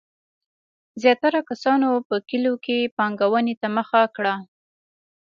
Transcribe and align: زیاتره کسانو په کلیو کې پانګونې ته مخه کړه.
زیاتره 1.01 1.39
کسانو 1.49 1.89
په 2.07 2.15
کلیو 2.29 2.55
کې 2.65 2.91
پانګونې 2.97 3.55
ته 3.61 3.67
مخه 3.77 4.01
کړه. 4.15 4.35